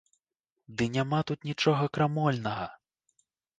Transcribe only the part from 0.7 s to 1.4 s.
Ды няма тут